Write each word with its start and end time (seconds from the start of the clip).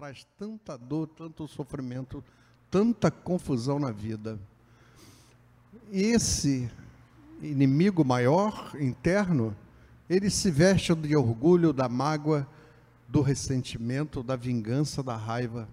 traz 0.00 0.26
tanta 0.38 0.78
dor, 0.78 1.08
tanto 1.08 1.46
sofrimento, 1.46 2.24
tanta 2.70 3.10
confusão 3.10 3.78
na 3.78 3.90
vida. 3.90 4.38
Esse 5.92 6.70
inimigo 7.42 8.02
maior, 8.02 8.74
interno, 8.80 9.54
ele 10.08 10.30
se 10.30 10.50
veste 10.50 10.94
de 10.94 11.14
orgulho, 11.14 11.70
da 11.70 11.86
mágoa, 11.86 12.48
do 13.06 13.20
ressentimento, 13.20 14.22
da 14.22 14.36
vingança, 14.36 15.02
da 15.02 15.18
raiva, 15.18 15.68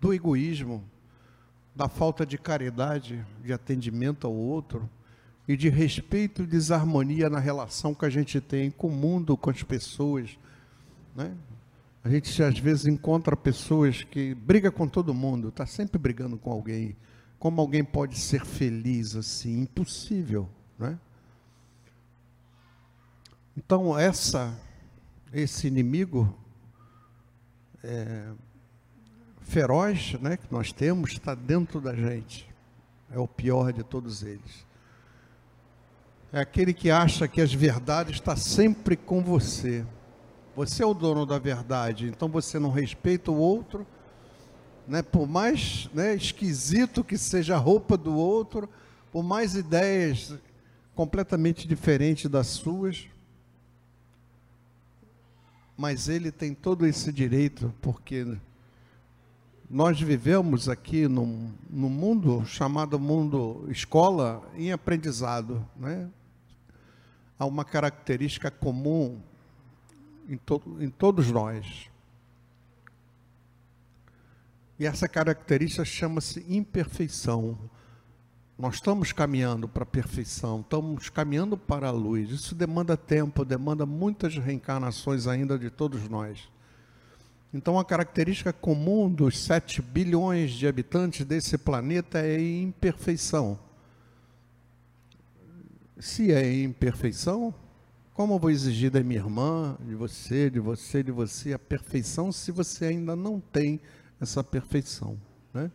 do 0.00 0.12
egoísmo, 0.12 0.82
da 1.72 1.88
falta 1.88 2.26
de 2.26 2.36
caridade, 2.36 3.24
de 3.44 3.52
atendimento 3.52 4.26
ao 4.26 4.34
outro 4.34 4.90
e 5.46 5.56
de 5.56 5.68
respeito 5.68 6.42
e 6.42 6.46
desarmonia 6.46 7.30
na 7.30 7.38
relação 7.38 7.94
que 7.94 8.06
a 8.06 8.10
gente 8.10 8.40
tem 8.40 8.72
com 8.72 8.88
o 8.88 8.90
mundo, 8.90 9.36
com 9.36 9.50
as 9.50 9.62
pessoas. 9.62 10.36
Né? 11.14 11.32
A 12.06 12.08
gente 12.08 12.40
às 12.40 12.56
vezes 12.56 12.86
encontra 12.86 13.36
pessoas 13.36 14.04
que 14.04 14.32
briga 14.32 14.70
com 14.70 14.86
todo 14.86 15.12
mundo, 15.12 15.48
está 15.48 15.66
sempre 15.66 15.98
brigando 15.98 16.38
com 16.38 16.52
alguém. 16.52 16.96
Como 17.36 17.60
alguém 17.60 17.82
pode 17.82 18.16
ser 18.16 18.44
feliz 18.44 19.16
assim? 19.16 19.62
Impossível, 19.62 20.48
né? 20.78 21.00
Então 23.56 23.98
essa, 23.98 24.56
esse 25.32 25.66
inimigo 25.66 26.32
é, 27.82 28.28
feroz, 29.40 30.12
né, 30.20 30.36
que 30.36 30.46
nós 30.48 30.72
temos, 30.72 31.10
está 31.10 31.34
dentro 31.34 31.80
da 31.80 31.92
gente. 31.92 32.48
É 33.10 33.18
o 33.18 33.26
pior 33.26 33.72
de 33.72 33.82
todos 33.82 34.22
eles. 34.22 34.64
É 36.32 36.38
aquele 36.38 36.72
que 36.72 36.88
acha 36.88 37.26
que 37.26 37.40
as 37.40 37.52
verdades 37.52 38.14
está 38.14 38.36
sempre 38.36 38.96
com 38.96 39.24
você. 39.24 39.84
Você 40.56 40.82
é 40.82 40.86
o 40.86 40.94
dono 40.94 41.26
da 41.26 41.38
verdade, 41.38 42.06
então 42.06 42.28
você 42.28 42.58
não 42.58 42.70
respeita 42.70 43.30
o 43.30 43.36
outro, 43.36 43.86
né? 44.88 45.02
Por 45.02 45.28
mais 45.28 45.90
né, 45.92 46.14
esquisito 46.14 47.04
que 47.04 47.18
seja 47.18 47.56
a 47.56 47.58
roupa 47.58 47.94
do 47.94 48.16
outro, 48.16 48.66
por 49.12 49.22
mais 49.22 49.54
ideias 49.54 50.32
completamente 50.94 51.68
diferentes 51.68 52.30
das 52.30 52.46
suas, 52.46 53.06
mas 55.76 56.08
ele 56.08 56.32
tem 56.32 56.54
todo 56.54 56.86
esse 56.86 57.12
direito, 57.12 57.70
porque 57.82 58.26
nós 59.68 60.00
vivemos 60.00 60.70
aqui 60.70 61.06
num, 61.06 61.52
num 61.68 61.90
mundo 61.90 62.46
chamado 62.46 62.98
mundo 62.98 63.66
escola 63.68 64.42
em 64.56 64.72
aprendizado. 64.72 65.62
Né? 65.76 66.08
Há 67.38 67.44
uma 67.44 67.62
característica 67.62 68.50
comum 68.50 69.20
em, 70.28 70.36
to, 70.36 70.62
em 70.80 70.90
todos 70.90 71.30
nós. 71.30 71.90
E 74.78 74.86
essa 74.86 75.08
característica 75.08 75.84
chama-se 75.84 76.44
imperfeição. 76.48 77.58
Nós 78.58 78.76
estamos 78.76 79.12
caminhando 79.12 79.68
para 79.68 79.82
a 79.82 79.86
perfeição, 79.86 80.60
estamos 80.60 81.08
caminhando 81.08 81.56
para 81.56 81.88
a 81.88 81.90
luz. 81.90 82.30
Isso 82.30 82.54
demanda 82.54 82.96
tempo, 82.96 83.44
demanda 83.44 83.84
muitas 83.84 84.36
reencarnações 84.36 85.26
ainda 85.26 85.58
de 85.58 85.70
todos 85.70 86.08
nós. 86.08 86.48
Então, 87.52 87.78
a 87.78 87.84
característica 87.84 88.52
comum 88.52 89.10
dos 89.10 89.38
7 89.38 89.80
bilhões 89.80 90.50
de 90.52 90.66
habitantes 90.66 91.24
desse 91.24 91.56
planeta 91.56 92.18
é 92.18 92.38
imperfeição. 92.38 93.58
Se 95.98 96.32
é 96.32 96.62
imperfeição, 96.62 97.54
como 98.16 98.32
eu 98.32 98.38
vou 98.38 98.50
exigir 98.50 98.90
da 98.90 99.02
minha 99.02 99.20
irmã, 99.20 99.76
de 99.78 99.94
você, 99.94 100.48
de 100.48 100.58
você, 100.58 101.02
de 101.02 101.12
você, 101.12 101.52
a 101.52 101.58
perfeição 101.58 102.32
se 102.32 102.50
você 102.50 102.86
ainda 102.86 103.14
não 103.14 103.38
tem 103.38 103.78
essa 104.18 104.42
perfeição? 104.42 105.18
Né? 105.52 105.70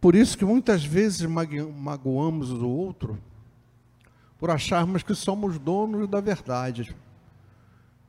Por 0.00 0.16
isso 0.16 0.36
que 0.36 0.44
muitas 0.44 0.84
vezes 0.84 1.24
magoamos 1.30 2.50
o 2.50 2.68
outro 2.68 3.16
por 4.36 4.50
acharmos 4.50 5.04
que 5.04 5.14
somos 5.14 5.60
donos 5.60 6.08
da 6.08 6.20
verdade. 6.20 6.92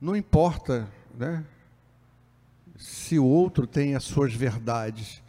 Não 0.01 0.16
importa, 0.16 0.91
né? 1.16 1.45
Se 2.75 3.19
o 3.19 3.25
outro 3.25 3.67
tem 3.67 3.93
as 3.93 4.05
suas 4.05 4.33
verdades 4.33 5.21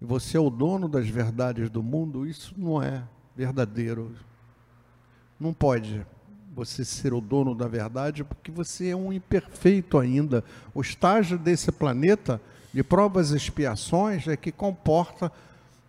e 0.00 0.04
você 0.04 0.36
é 0.36 0.40
o 0.40 0.50
dono 0.50 0.88
das 0.88 1.08
verdades 1.08 1.70
do 1.70 1.84
mundo, 1.84 2.26
isso 2.26 2.52
não 2.58 2.82
é 2.82 3.04
verdadeiro. 3.36 4.12
Não 5.38 5.54
pode 5.54 6.04
você 6.58 6.84
ser 6.84 7.14
o 7.14 7.20
dono 7.20 7.54
da 7.54 7.68
verdade 7.68 8.24
porque 8.24 8.50
você 8.50 8.88
é 8.88 8.96
um 8.96 9.12
imperfeito 9.12 9.96
ainda. 9.96 10.42
O 10.74 10.80
estágio 10.80 11.38
desse 11.38 11.70
planeta 11.70 12.40
de 12.74 12.82
provas 12.82 13.30
e 13.30 13.36
expiações 13.36 14.26
é 14.26 14.36
que 14.36 14.50
comporta 14.50 15.30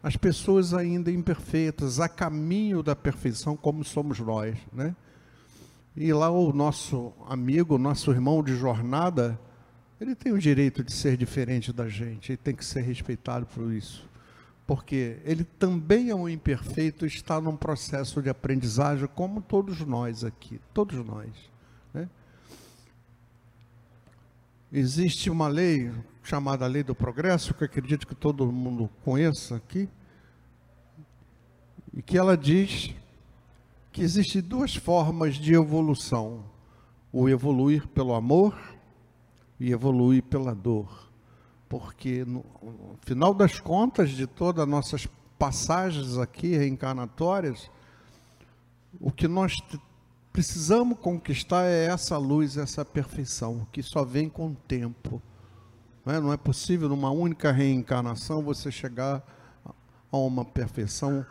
as 0.02 0.16
pessoas 0.16 0.74
ainda 0.74 1.12
imperfeitas, 1.12 2.00
a 2.00 2.08
caminho 2.08 2.82
da 2.82 2.96
perfeição, 2.96 3.58
como 3.58 3.84
somos 3.84 4.20
nós, 4.20 4.58
né? 4.72 4.96
E 5.96 6.14
lá 6.14 6.30
o 6.30 6.54
nosso 6.54 7.12
amigo, 7.28 7.78
nosso 7.78 8.12
irmão 8.12 8.42
de 8.42 8.56
jornada, 8.56 9.38
ele 10.00 10.16
tem 10.16 10.32
o 10.32 10.40
direito 10.40 10.84
de 10.84 10.94
ser 10.94 11.18
diferente 11.18 11.74
da 11.74 11.90
gente, 11.90 12.32
ele 12.32 12.38
tem 12.38 12.56
que 12.56 12.64
ser 12.64 12.82
respeitado 12.82 13.46
por 13.48 13.74
isso. 13.74 14.09
Porque 14.70 15.18
ele 15.26 15.44
também 15.44 16.12
é 16.12 16.16
um 16.16 16.30
imperfeito, 16.30 17.04
está 17.04 17.42
num 17.42 17.58
processo 17.58 18.22
de 18.22 18.30
aprendizagem, 18.30 19.10
como 19.16 19.42
todos 19.42 19.80
nós 19.80 20.24
aqui, 20.24 20.62
todos 20.72 21.04
nós. 21.04 21.32
Né? 21.92 22.08
Existe 24.72 25.28
uma 25.32 25.48
lei 25.48 25.92
chamada 26.22 26.68
Lei 26.68 26.84
do 26.84 26.94
Progresso, 26.94 27.52
que 27.56 27.64
acredito 27.64 28.06
que 28.06 28.14
todo 28.14 28.52
mundo 28.52 28.88
conheça 29.04 29.56
aqui, 29.56 29.90
e 31.92 32.04
que 32.04 32.16
ela 32.16 32.38
diz 32.38 32.94
que 33.92 34.04
existem 34.04 34.40
duas 34.40 34.76
formas 34.76 35.34
de 35.34 35.56
evolução: 35.56 36.44
o 37.12 37.28
evoluir 37.28 37.88
pelo 37.88 38.14
amor 38.14 38.56
e 39.60 39.72
evoluir 39.72 40.22
pela 40.22 40.54
dor. 40.54 41.09
Porque 41.70 42.26
no, 42.26 42.44
final 43.02 43.34
das 43.34 43.60
contas 43.60 44.10
de 44.10 44.26
todas 44.26 44.64
as 44.64 44.70
nossas 44.70 45.08
passagens 45.38 46.18
aqui 46.18 46.58
reencarnatórias, 46.58 47.70
o 49.00 49.12
que 49.12 49.28
nós 49.28 49.56
precisamos 50.34 50.98
conquistar 51.00 51.66
é 51.66 51.86
essa 51.86 52.18
luz, 52.18 52.58
essa 52.58 52.84
perfeição, 52.84 53.68
que 53.72 53.84
só 53.84 54.04
vem 54.04 54.28
com 54.28 54.48
o 54.48 54.56
tempo. 54.68 55.22
Não 56.04 56.14
é, 56.14 56.20
não 56.20 56.34
é 56.34 56.38
possível, 56.38 56.90
numa 56.90 57.12
única 57.12 57.52
reencarnação, 57.52 58.42
você 58.42 58.72
chegar 58.72 59.24
a 60.12 60.18
uma 60.18 60.44
perfeição 60.44 61.24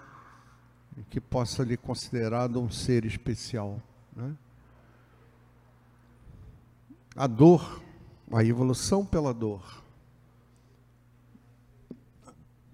que 1.11 1.21
possa 1.21 1.65
lhe 1.65 1.77
considerado 1.77 2.61
um 2.61 2.71
ser 2.71 3.05
especial. 3.05 3.83
Né? 4.15 4.37
A 7.17 7.27
dor, 7.27 7.83
a 8.33 8.45
evolução 8.45 9.05
pela 9.05 9.35
dor, 9.35 9.83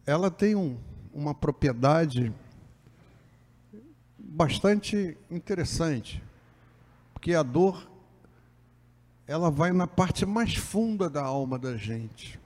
ela 0.07 0.31
tem 0.31 0.55
um, 0.55 0.77
uma 1.13 1.35
propriedade 1.35 2.33
bastante 4.19 5.17
interessante, 5.31 6.23
porque 7.13 7.35
a 7.35 7.43
dor 7.43 7.89
ela 9.27 9.51
vai 9.51 9.73
na 9.73 9.87
parte 9.87 10.27
mais 10.27 10.55
funda 10.55 11.09
da 11.09 11.23
alma 11.23 11.59
da 11.59 11.77
gente. 11.77 12.39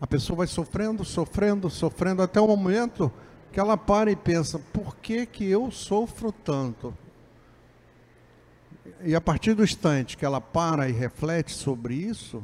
A 0.00 0.06
pessoa 0.06 0.38
vai 0.38 0.46
sofrendo, 0.46 1.04
sofrendo, 1.04 1.70
sofrendo 1.70 2.22
até 2.22 2.40
o 2.40 2.46
momento 2.46 3.12
que 3.52 3.60
ela 3.60 3.76
para 3.76 4.10
e 4.10 4.16
pensa: 4.16 4.58
por 4.58 4.96
que 4.96 5.26
que 5.26 5.44
eu 5.44 5.70
sofro 5.70 6.32
tanto? 6.32 6.96
E 9.02 9.14
a 9.14 9.20
partir 9.20 9.54
do 9.54 9.62
instante 9.62 10.16
que 10.16 10.24
ela 10.24 10.40
para 10.40 10.88
e 10.88 10.92
reflete 10.92 11.52
sobre 11.52 11.94
isso, 11.94 12.42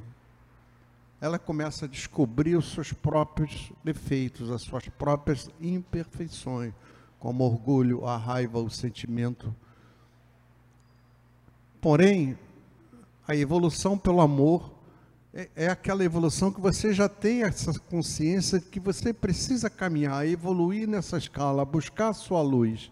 ela 1.21 1.39
começa 1.39 1.87
a 1.87 1.89
descobrir 1.89 2.57
os 2.57 2.73
seus 2.73 2.93
próprios 2.93 3.73
defeitos, 3.83 4.51
as 4.51 4.63
suas 4.63 4.89
próprias 4.89 5.49
imperfeições, 5.61 6.73
como 7.19 7.45
orgulho, 7.45 8.07
a 8.07 8.17
raiva, 8.17 8.59
o 8.59 8.71
sentimento. 8.71 9.55
Porém, 11.81 12.39
a 13.27 13.35
evolução 13.35 13.97
pelo 13.97 14.21
amor 14.21 14.73
é, 15.33 15.49
é 15.57 15.69
aquela 15.69 16.05
evolução 16.05 16.53
que 16.53 16.61
você 16.61 16.93
já 16.93 17.09
tem 17.09 17.43
essa 17.43 17.79
consciência 17.79 18.61
que 18.61 18.79
você 18.79 19.13
precisa 19.13 19.71
caminhar, 19.71 20.27
evoluir 20.27 20.87
nessa 20.87 21.19
escala, 21.19 21.65
buscar 21.65 22.11
a 22.11 22.15
sua 22.15 22.43
luz 22.43 22.91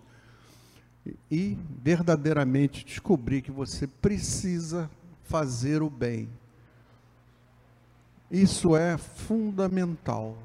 e 1.31 1.59
verdadeiramente 1.82 2.85
descobrir 2.85 3.43
que 3.43 3.50
você 3.50 3.87
precisa 3.87 4.91
fazer 5.23 5.82
o 5.82 5.91
bem. 5.91 6.29
Isso 8.35 8.75
é 8.75 8.99
fundamental. 8.99 10.37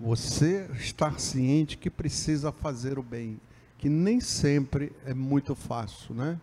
Você 0.00 0.70
estar 0.72 1.20
ciente 1.20 1.76
que 1.76 1.90
precisa 1.90 2.50
fazer 2.50 2.98
o 2.98 3.02
bem, 3.02 3.38
que 3.76 3.90
nem 3.90 4.22
sempre 4.22 4.90
é 5.04 5.12
muito 5.12 5.54
fácil, 5.54 6.14
né? 6.14 6.40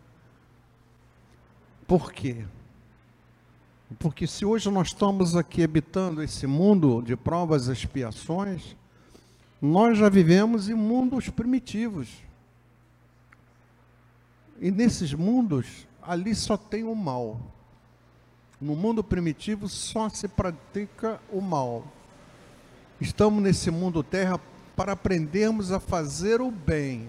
Por 1.88 2.12
quê? 2.12 2.46
Porque 3.98 4.28
se 4.28 4.46
hoje 4.46 4.70
nós 4.70 4.90
estamos 4.90 5.36
aqui 5.36 5.64
habitando 5.64 6.22
esse 6.22 6.46
mundo 6.46 7.02
de 7.02 7.16
provas 7.16 7.68
e 7.68 7.72
expiações, 7.72 8.75
nós 9.60 9.98
já 9.98 10.10
vivemos 10.10 10.70
em 10.70 10.75
mundos 10.75 11.28
primitivos. 11.28 12.08
E 14.62 14.70
nesses 14.70 15.12
mundos, 15.12 15.88
ali 16.04 16.36
só 16.36 16.56
tem 16.56 16.84
o 16.84 16.94
mal. 16.94 17.59
No 18.60 18.76
mundo 18.76 19.04
primitivo 19.04 19.70
só 19.70 20.10
se 20.10 20.28
pratica 20.28 21.20
o 21.32 21.40
mal. 21.40 21.86
Estamos 23.00 23.42
nesse 23.42 23.72
mundo 23.72 24.04
terra 24.04 24.40
para 24.76 24.92
aprendermos 24.92 25.72
a 25.72 25.80
fazer 25.80 26.42
o 26.42 26.52
bem. 26.52 27.08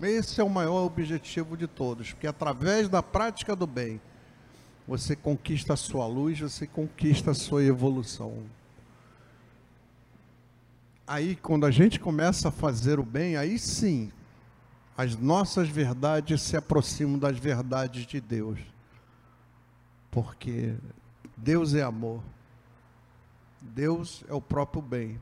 Esse 0.00 0.40
é 0.40 0.44
o 0.44 0.50
maior 0.50 0.84
objetivo 0.84 1.56
de 1.56 1.66
todos, 1.66 2.12
porque 2.12 2.26
através 2.26 2.88
da 2.88 3.02
prática 3.02 3.56
do 3.56 3.66
bem, 3.66 4.00
você 4.86 5.16
conquista 5.16 5.72
a 5.72 5.76
sua 5.76 6.06
luz, 6.06 6.38
você 6.38 6.66
conquista 6.66 7.32
a 7.32 7.34
sua 7.34 7.64
evolução. 7.64 8.44
Aí, 11.06 11.34
quando 11.36 11.64
a 11.64 11.70
gente 11.70 11.98
começa 11.98 12.48
a 12.48 12.52
fazer 12.52 13.00
o 13.00 13.02
bem, 13.02 13.36
aí 13.36 13.58
sim, 13.58 14.12
as 14.96 15.16
nossas 15.16 15.68
verdades 15.68 16.42
se 16.42 16.56
aproximam 16.56 17.18
das 17.18 17.38
verdades 17.38 18.06
de 18.06 18.20
Deus. 18.20 18.58
Porque 20.22 20.74
Deus 21.36 21.74
é 21.74 21.82
amor. 21.82 22.20
Deus 23.60 24.24
é 24.28 24.34
o 24.34 24.40
próprio 24.40 24.82
bem. 24.82 25.20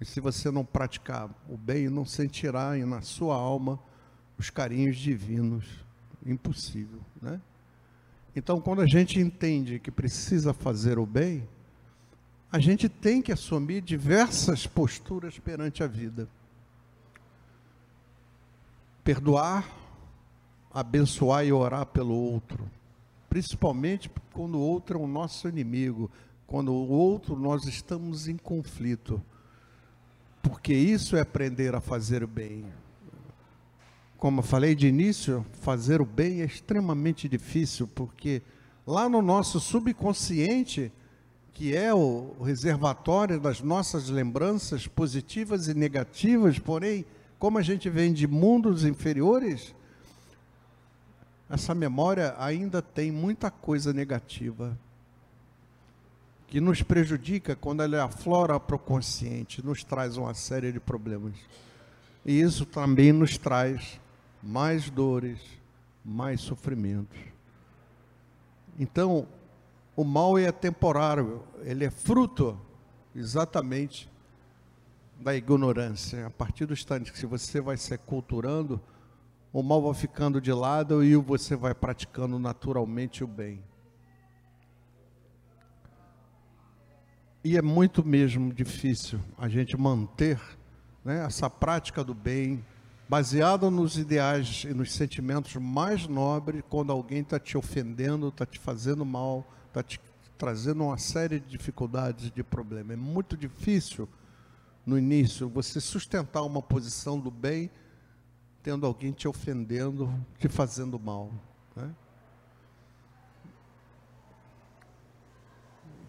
E 0.00 0.04
se 0.04 0.20
você 0.20 0.52
não 0.52 0.64
praticar 0.64 1.28
o 1.48 1.56
bem, 1.56 1.88
não 1.88 2.04
sentirá 2.04 2.76
na 2.76 3.00
sua 3.00 3.34
alma 3.34 3.80
os 4.38 4.50
carinhos 4.50 4.96
divinos. 4.96 5.64
Impossível, 6.24 7.00
né? 7.20 7.40
Então, 8.36 8.60
quando 8.60 8.82
a 8.82 8.86
gente 8.86 9.18
entende 9.18 9.80
que 9.80 9.90
precisa 9.90 10.54
fazer 10.54 10.96
o 10.96 11.04
bem, 11.04 11.48
a 12.52 12.60
gente 12.60 12.88
tem 12.88 13.20
que 13.20 13.32
assumir 13.32 13.80
diversas 13.80 14.64
posturas 14.64 15.40
perante 15.40 15.82
a 15.82 15.88
vida. 15.88 16.28
Perdoar, 19.02 19.68
abençoar 20.72 21.44
e 21.44 21.52
orar 21.52 21.86
pelo 21.86 22.14
outro, 22.14 22.70
principalmente 23.32 24.10
quando 24.34 24.56
o 24.56 24.60
outro 24.60 24.98
é 24.98 25.02
o 25.02 25.06
nosso 25.06 25.48
inimigo, 25.48 26.10
quando 26.46 26.70
o 26.70 26.88
outro 26.90 27.34
nós 27.34 27.64
estamos 27.64 28.28
em 28.28 28.36
conflito. 28.36 29.22
Porque 30.42 30.74
isso 30.74 31.16
é 31.16 31.20
aprender 31.20 31.74
a 31.74 31.80
fazer 31.80 32.22
o 32.22 32.28
bem 32.28 32.66
como 34.22 34.38
eu 34.38 34.44
falei 34.44 34.76
de 34.76 34.86
início, 34.86 35.44
fazer 35.62 36.00
o 36.00 36.04
bem 36.04 36.42
é 36.42 36.44
extremamente 36.44 37.28
difícil, 37.28 37.88
porque 37.88 38.40
lá 38.86 39.08
no 39.08 39.20
nosso 39.20 39.58
subconsciente, 39.58 40.92
que 41.52 41.74
é 41.74 41.92
o 41.92 42.36
reservatório 42.40 43.40
das 43.40 43.60
nossas 43.60 44.08
lembranças 44.08 44.86
positivas 44.86 45.66
e 45.66 45.74
negativas, 45.74 46.56
porém, 46.56 47.04
como 47.36 47.58
a 47.58 47.62
gente 47.62 47.90
vem 47.90 48.12
de 48.12 48.28
mundos 48.28 48.84
inferiores, 48.84 49.74
essa 51.52 51.74
memória 51.74 52.34
ainda 52.38 52.80
tem 52.80 53.12
muita 53.12 53.50
coisa 53.50 53.92
negativa 53.92 54.78
que 56.46 56.62
nos 56.62 56.82
prejudica 56.82 57.54
quando 57.54 57.82
ela 57.82 58.04
aflora 58.04 58.58
para 58.58 58.76
o 58.76 58.78
consciente, 58.78 59.62
nos 59.62 59.84
traz 59.84 60.16
uma 60.16 60.32
série 60.32 60.72
de 60.72 60.80
problemas. 60.80 61.34
E 62.24 62.40
isso 62.40 62.64
também 62.64 63.12
nos 63.12 63.36
traz 63.36 64.00
mais 64.42 64.88
dores, 64.88 65.40
mais 66.02 66.40
sofrimentos. 66.40 67.18
Então, 68.78 69.28
o 69.94 70.04
mal 70.04 70.38
é 70.38 70.50
temporário, 70.50 71.42
ele 71.64 71.84
é 71.84 71.90
fruto 71.90 72.58
exatamente 73.14 74.10
da 75.20 75.36
ignorância. 75.36 76.26
A 76.26 76.30
partir 76.30 76.64
do 76.64 76.72
instante 76.72 77.12
que 77.12 77.26
você 77.26 77.60
vai 77.60 77.76
se 77.76 77.98
culturando, 77.98 78.80
o 79.52 79.62
mal 79.62 79.82
vai 79.82 79.94
ficando 79.94 80.40
de 80.40 80.52
lado 80.52 81.04
e 81.04 81.14
você 81.16 81.54
vai 81.54 81.74
praticando 81.74 82.38
naturalmente 82.38 83.22
o 83.22 83.26
bem. 83.26 83.62
E 87.44 87.56
é 87.56 87.62
muito 87.62 88.04
mesmo 88.04 88.52
difícil 88.52 89.20
a 89.36 89.48
gente 89.48 89.76
manter 89.76 90.40
né, 91.04 91.24
essa 91.26 91.50
prática 91.50 92.02
do 92.02 92.14
bem, 92.14 92.64
baseado 93.08 93.70
nos 93.70 93.98
ideais 93.98 94.64
e 94.64 94.72
nos 94.72 94.92
sentimentos 94.92 95.56
mais 95.56 96.06
nobres, 96.06 96.62
quando 96.70 96.92
alguém 96.92 97.20
está 97.20 97.38
te 97.38 97.58
ofendendo, 97.58 98.28
está 98.28 98.46
te 98.46 98.58
fazendo 98.58 99.04
mal, 99.04 99.46
está 99.66 99.82
te 99.82 100.00
trazendo 100.38 100.84
uma 100.84 100.96
série 100.96 101.38
de 101.40 101.48
dificuldades, 101.48 102.30
de 102.30 102.42
problemas. 102.42 102.92
É 102.92 103.00
muito 103.00 103.36
difícil, 103.36 104.08
no 104.86 104.98
início, 104.98 105.48
você 105.48 105.80
sustentar 105.80 106.42
uma 106.42 106.62
posição 106.62 107.18
do 107.18 107.30
bem, 107.30 107.70
tendo 108.62 108.86
alguém 108.86 109.12
te 109.12 109.26
ofendendo, 109.26 110.12
te 110.38 110.48
fazendo 110.48 110.98
mal. 110.98 111.30
Né? 111.74 111.90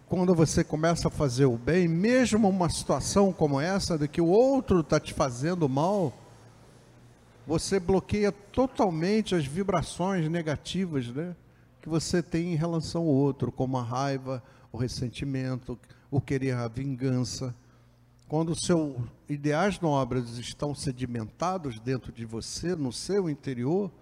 Quando 0.06 0.34
você 0.34 0.62
começa 0.62 1.08
a 1.08 1.10
fazer 1.10 1.46
o 1.46 1.58
bem, 1.58 1.88
mesmo 1.88 2.48
uma 2.48 2.68
situação 2.68 3.32
como 3.32 3.60
essa, 3.60 3.98
de 3.98 4.06
que 4.06 4.20
o 4.20 4.26
outro 4.26 4.80
está 4.80 5.00
te 5.00 5.12
fazendo 5.12 5.68
mal, 5.68 6.12
você 7.46 7.80
bloqueia 7.80 8.30
totalmente 8.30 9.34
as 9.34 9.44
vibrações 9.44 10.28
negativas 10.30 11.08
né, 11.08 11.34
que 11.82 11.88
você 11.88 12.22
tem 12.22 12.52
em 12.52 12.56
relação 12.56 13.02
ao 13.02 13.08
outro, 13.08 13.50
como 13.50 13.76
a 13.76 13.82
raiva, 13.82 14.42
o 14.70 14.78
ressentimento, 14.78 15.78
o 16.10 16.20
querer 16.20 16.54
a 16.54 16.68
vingança. 16.68 17.54
Quando 18.34 18.60
seus 18.60 18.96
ideais 19.28 19.78
nobres 19.78 20.38
estão 20.38 20.74
sedimentados 20.74 21.78
dentro 21.78 22.10
de 22.10 22.24
você, 22.24 22.74
no 22.74 22.92
seu 22.92 23.30
interior, 23.30 23.92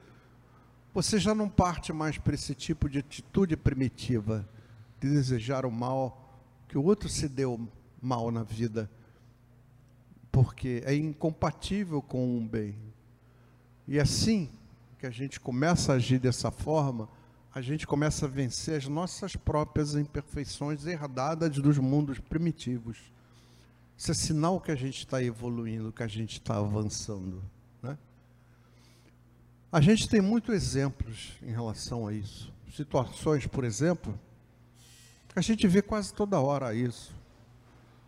você 0.95 1.19
já 1.19 1.35
não 1.35 1.51
parte 1.51 1.93
mais 1.93 2.17
para 2.17 2.35
esse 2.35 2.55
tipo 2.55 2.89
de 2.89 3.01
atitude 3.01 3.59
primitiva, 3.59 4.49
de 4.99 5.11
desejar 5.11 5.67
o 5.67 5.71
mal, 5.71 6.41
que 6.67 6.79
o 6.79 6.83
outro 6.83 7.11
se 7.11 7.29
deu 7.29 7.69
mal 8.01 8.31
na 8.31 8.43
vida, 8.43 8.91
porque 10.31 10.83
é 10.87 10.95
incompatível 10.95 12.01
com 12.01 12.39
o 12.39 12.41
bem. 12.41 12.75
E 13.87 14.01
assim 14.01 14.49
que 14.99 15.05
a 15.05 15.11
gente 15.11 15.39
começa 15.39 15.93
a 15.93 15.97
agir 15.97 16.19
dessa 16.19 16.51
forma, 16.51 17.07
a 17.55 17.61
gente 17.61 17.87
começa 17.87 18.25
a 18.25 18.31
vencer 18.31 18.79
as 18.79 18.89
nossas 18.89 19.37
próprias 19.37 19.95
imperfeições 19.95 20.87
herdadas 20.87 21.55
dos 21.59 21.77
mundos 21.77 22.19
primitivos. 22.19 23.13
Isso 24.03 24.11
é 24.11 24.15
sinal 24.15 24.61
que 24.61 24.73
a 24.73 24.75
gente 24.75 24.99
está 24.99 25.23
evoluindo, 25.23 25.93
que 25.93 26.03
a 26.03 26.09
gente 26.09 26.41
está 26.41 26.57
avançando. 26.57 27.41
Né? 27.81 27.97
A 29.71 29.81
gente 29.81 30.09
tem 30.09 30.21
muitos 30.21 30.53
exemplos 30.53 31.35
em 31.41 31.53
relação 31.53 32.09
a 32.09 32.13
isso. 32.13 32.53
Situações, 32.75 33.47
por 33.47 33.63
exemplo, 33.63 34.19
a 35.37 35.41
gente 35.41 35.69
vê 35.69 35.81
quase 35.81 36.13
toda 36.13 36.41
hora 36.41 36.75
isso. 36.75 37.15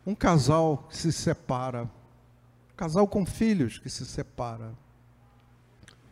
Um 0.05 0.17
casal 0.17 0.79
que 0.91 0.97
se 0.97 1.13
separa, 1.13 1.85
um 1.85 2.77
casal 2.77 3.07
com 3.07 3.25
filhos 3.25 3.79
que 3.79 3.89
se 3.89 4.05
separa, 4.05 4.75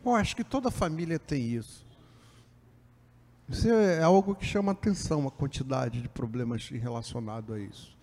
Bom, 0.04 0.14
acho 0.14 0.36
que 0.36 0.44
toda 0.44 0.70
família 0.70 1.18
tem 1.18 1.42
isso. 1.42 1.84
Isso 3.48 3.68
é 3.68 4.00
algo 4.00 4.32
que 4.36 4.46
chama 4.46 4.70
atenção, 4.70 5.26
a 5.26 5.30
quantidade 5.32 6.00
de 6.00 6.08
problemas 6.08 6.68
relacionados 6.68 7.52
a 7.52 7.58
isso. 7.58 8.00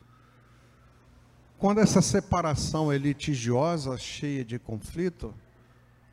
Quando 1.59 1.79
essa 1.79 2.01
separação 2.01 2.89
é 2.89 2.97
litigiosa, 2.97 3.97
cheia 3.97 4.45
de 4.45 4.57
conflito, 4.57 5.33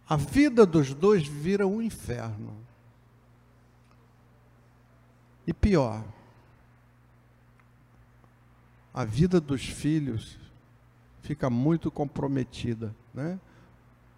a 0.09 0.17
vida 0.17 0.67
dos 0.67 0.93
dois 0.93 1.25
vira 1.25 1.65
um 1.65 1.81
inferno. 1.81 2.53
E 5.47 5.55
pior, 5.55 6.05
a 8.93 9.05
vida 9.05 9.41
dos 9.41 9.65
filhos 9.65 10.37
fica 11.23 11.49
muito 11.49 11.93
comprometida, 11.93 12.93
né? 13.15 13.38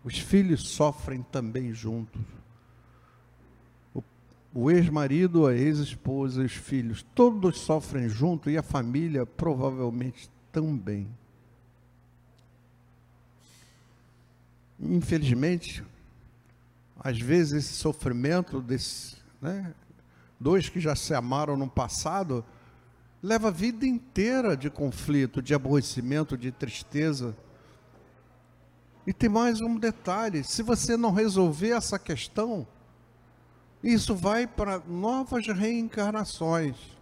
Os 0.03 0.19
filhos 0.19 0.67
sofrem 0.67 1.23
também 1.23 1.75
juntos. 1.75 2.23
O, 3.95 4.03
o 4.55 4.71
ex-marido, 4.71 5.47
a 5.47 5.55
ex-esposa, 5.55 6.43
os 6.43 6.53
filhos, 6.53 7.05
todos 7.15 7.59
sofrem 7.59 8.09
junto 8.09 8.49
e 8.49 8.57
a 8.57 8.63
família 8.63 9.27
provavelmente 9.27 10.31
também. 10.61 11.09
Infelizmente, 14.81 15.85
às 16.99 17.19
vezes 17.19 17.65
esse 17.65 17.75
sofrimento 17.75 18.61
desses, 18.61 19.17
né, 19.41 19.75
dois 20.39 20.69
que 20.69 20.81
já 20.81 20.95
se 20.95 21.15
amaram 21.15 21.57
no 21.57 21.69
passado, 21.69 22.45
leva 23.23 23.49
a 23.49 23.53
vida 23.53 23.87
inteira 23.87 24.57
de 24.57 24.71
conflito, 24.71 25.43
de 25.43 25.55
aborrecimento, 25.55 26.37
de 26.37 26.53
tristeza 26.53 27.37
e 29.09 29.13
tem 29.13 29.31
mais 29.31 29.63
um 29.63 29.79
detalhe: 29.79 30.45
se 30.45 30.63
você 30.63 30.95
não 30.95 31.13
resolver 31.13 31.71
essa 31.71 31.99
questão, 31.99 32.67
Isso 33.83 34.15
vai 34.15 34.47
para 34.47 34.81
novas 34.81 35.47
reencarnações. 35.47 36.98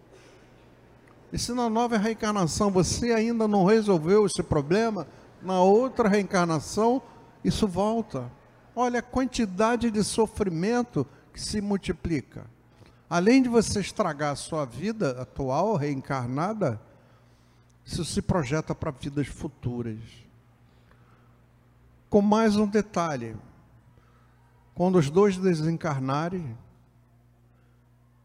E 1.31 1.37
se 1.37 1.53
na 1.53 1.69
nova 1.69 1.97
reencarnação 1.97 2.71
você 2.71 3.11
ainda 3.11 3.47
não 3.47 3.65
resolveu 3.65 4.25
esse 4.25 4.41
problema, 4.41 5.07
na 5.41 5.59
outra 5.61 6.07
reencarnação 6.07 7.01
isso 7.43 7.67
volta. 7.67 8.31
Olha 8.75 8.99
a 8.99 9.03
quantidade 9.03 9.89
de 9.91 10.03
sofrimento 10.03 11.05
que 11.33 11.41
se 11.41 11.61
multiplica. 11.61 12.45
Além 13.09 13.41
de 13.41 13.49
você 13.49 13.79
estragar 13.79 14.33
a 14.33 14.35
sua 14.35 14.65
vida 14.65 15.21
atual, 15.21 15.75
reencarnada, 15.75 16.79
isso 17.85 18.03
se 18.03 18.21
projeta 18.21 18.75
para 18.75 18.91
vidas 18.91 19.27
futuras. 19.27 19.99
Com 22.09 22.21
mais 22.21 22.57
um 22.57 22.67
detalhe: 22.67 23.35
quando 24.75 24.97
os 24.97 25.09
dois 25.09 25.37
desencarnarem, 25.37 26.57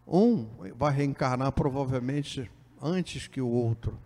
um 0.06 0.46
vai 0.76 0.92
reencarnar 0.92 1.52
provavelmente 1.52 2.50
antes 2.82 3.28
que 3.28 3.40
o 3.40 3.48
outro. 3.48 3.96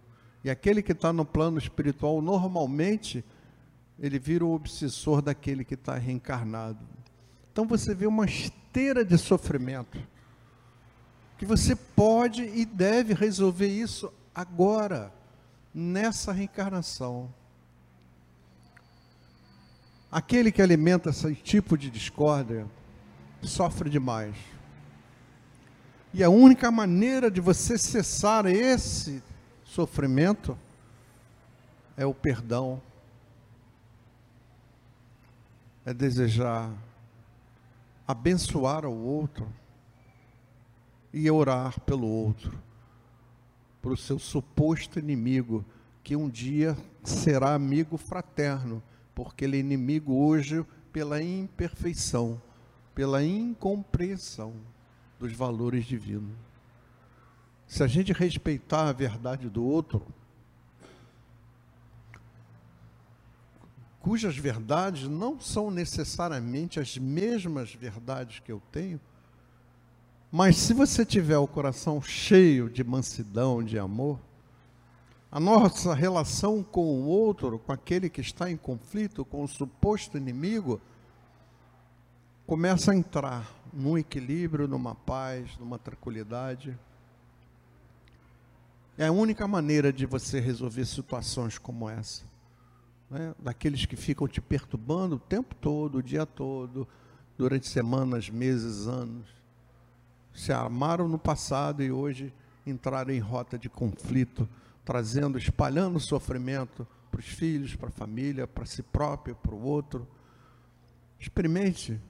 E 0.45 0.51
aquele 0.51 0.83
que 0.83 0.93
está 0.93 1.13
no 1.13 1.25
plano 1.25 1.59
espiritual, 1.59 2.21
normalmente, 2.21 3.25
ele 3.99 4.19
vira 4.19 4.45
o 4.45 4.55
obsessor 4.55 5.23
daquele 5.23 5.65
que 5.65 5.75
está 5.75 5.97
reencarnado. 5.97 6.79
Então 7.51 7.67
você 7.67 7.95
vê 7.95 8.07
uma 8.07 8.27
esteira 8.27 9.05
de 9.05 9.17
sofrimento. 9.17 9.99
Que 11.39 11.47
você 11.47 11.75
pode 11.75 12.43
e 12.43 12.65
deve 12.65 13.15
resolver 13.15 13.67
isso 13.67 14.13
agora, 14.35 15.13
nessa 15.75 16.33
reencarnação. 16.33 17.33
Aquele 20.13 20.53
que 20.53 20.63
alimenta 20.63 21.11
esse 21.11 21.35
tipo 21.35 21.77
de 21.77 21.91
discórdia 21.91 22.67
sofre 23.43 23.91
demais. 23.91 24.37
E 26.19 26.25
a 26.25 26.31
única 26.31 26.71
maneira 26.71 27.31
de 27.31 27.43
você 27.43 27.77
cessar 27.77 28.47
esse 28.47 29.23
sofrimento 29.63 30.57
é 31.95 32.07
o 32.07 32.15
perdão, 32.15 32.81
é 35.85 35.93
desejar 35.93 36.73
abençoar 38.09 38.87
o 38.87 38.97
outro 38.97 39.47
e 41.13 41.31
orar 41.31 41.79
pelo 41.81 42.07
outro, 42.07 42.59
para 43.83 43.93
o 43.93 43.97
seu 43.97 44.19
suposto 44.19 44.99
inimigo, 44.99 45.67
que 46.03 46.17
um 46.17 46.31
dia 46.31 46.79
será 47.05 47.53
amigo 47.53 47.99
fraterno, 47.99 48.83
porque 49.15 49.45
ele 49.45 49.59
é 49.59 49.61
inimigo 49.61 50.15
hoje 50.15 50.65
pela 50.91 51.23
imperfeição, 51.23 52.41
pela 52.95 53.23
incompreensão 53.23 54.55
dos 55.19 55.33
valores 55.33 55.85
divinos. 55.85 56.37
Se 57.67 57.83
a 57.83 57.87
gente 57.87 58.13
respeitar 58.13 58.89
a 58.89 58.93
verdade 58.93 59.49
do 59.49 59.65
outro, 59.65 60.07
cujas 64.01 64.37
verdades 64.37 65.09
não 65.09 65.41
são 65.41 65.71
necessariamente 65.71 66.79
as 66.79 66.97
mesmas 66.97 67.75
verdades 67.75 68.39
que 68.39 68.53
eu 68.53 68.63
tenho, 68.71 69.01
mas 70.31 70.57
se 70.57 70.73
você 70.73 71.05
tiver 71.05 71.39
o 71.39 71.47
coração 71.47 72.01
cheio 72.01 72.69
de 72.69 72.85
mansidão, 72.85 73.63
de 73.63 73.79
amor, 73.79 74.21
a 75.31 75.41
nossa 75.41 75.93
relação 75.93 76.63
com 76.63 76.85
o 76.85 77.07
outro, 77.07 77.59
com 77.59 77.73
aquele 77.73 78.09
que 78.09 78.21
está 78.21 78.51
em 78.51 78.57
conflito, 78.57 79.25
com 79.25 79.43
o 79.43 79.49
suposto 79.49 80.17
inimigo, 80.17 80.81
começa 82.47 82.93
a 82.93 82.95
entrar 82.95 83.51
num 83.73 83.99
equilíbrio, 83.99 84.69
numa 84.69 84.95
paz, 84.95 85.59
numa 85.59 85.79
tranquilidade. 85.79 86.79
É 88.97 89.09
a 89.09 89.13
única 89.13 89.49
maneira 89.49 89.93
de 89.93 90.07
você 90.07 90.39
resolver 90.39 90.87
situações 90.87 91.59
como 91.59 91.91
essa. 91.91 92.25
Né? 93.11 93.35
Daqueles 93.39 93.85
que 93.85 93.97
ficam 93.97 94.29
te 94.29 94.41
perturbando 94.41 95.17
o 95.17 95.19
tempo 95.19 95.55
todo, 95.57 95.99
o 95.99 96.03
dia 96.03 96.25
todo, 96.25 96.87
durante 97.37 97.67
semanas, 97.67 98.31
meses, 98.31 98.87
anos. 98.87 99.27
Se 100.33 100.53
amaram 100.53 101.09
no 101.09 101.19
passado 101.19 101.83
e 101.83 101.91
hoje 101.91 102.33
entraram 102.65 103.13
em 103.13 103.19
rota 103.19 103.59
de 103.59 103.69
conflito, 103.69 104.49
trazendo, 104.85 105.37
espalhando 105.37 105.99
sofrimento 105.99 106.87
para 107.11 107.19
os 107.19 107.27
filhos, 107.27 107.75
para 107.75 107.89
a 107.89 107.93
família, 107.93 108.47
para 108.47 108.65
si 108.65 108.83
próprio, 108.83 109.35
para 109.35 109.55
o 109.55 109.63
outro. 109.63 110.07
Experimente 111.19 112.01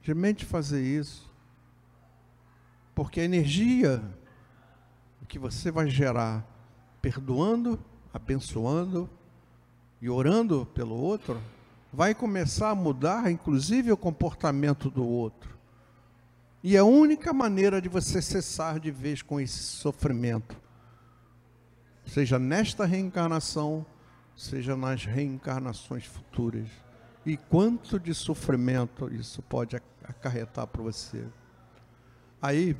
Experimente 0.00 0.44
fazer 0.44 0.82
isso. 0.82 1.30
Porque 2.94 3.20
a 3.20 3.24
energia 3.24 4.02
que 5.30 5.38
você 5.38 5.70
vai 5.70 5.88
gerar 5.88 6.44
perdoando, 7.00 7.78
abençoando 8.12 9.08
e 10.02 10.10
orando 10.10 10.66
pelo 10.74 10.96
outro, 10.96 11.40
vai 11.92 12.16
começar 12.16 12.70
a 12.70 12.74
mudar, 12.74 13.30
inclusive, 13.30 13.92
o 13.92 13.96
comportamento 13.96 14.90
do 14.90 15.06
outro. 15.06 15.56
E 16.64 16.74
é 16.74 16.80
a 16.80 16.84
única 16.84 17.32
maneira 17.32 17.80
de 17.80 17.88
você 17.88 18.20
cessar 18.20 18.80
de 18.80 18.90
vez 18.90 19.22
com 19.22 19.40
esse 19.40 19.62
sofrimento, 19.62 20.56
seja 22.04 22.36
nesta 22.36 22.84
reencarnação, 22.84 23.86
seja 24.36 24.76
nas 24.76 25.04
reencarnações 25.04 26.04
futuras. 26.04 26.68
E 27.24 27.36
quanto 27.36 27.98
de 27.98 28.14
sofrimento 28.14 29.12
isso 29.12 29.42
pode 29.42 29.76
acarretar 30.02 30.66
para 30.66 30.82
você. 30.82 31.24
Aí, 32.40 32.76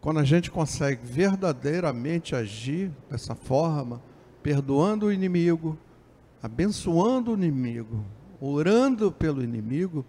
quando 0.00 0.18
a 0.18 0.24
gente 0.24 0.50
consegue 0.50 1.00
verdadeiramente 1.04 2.34
agir 2.34 2.90
dessa 3.08 3.34
forma, 3.34 4.02
perdoando 4.42 5.06
o 5.06 5.12
inimigo, 5.12 5.78
abençoando 6.42 7.30
o 7.30 7.34
inimigo, 7.34 8.04
orando 8.40 9.10
pelo 9.12 9.42
inimigo, 9.42 10.04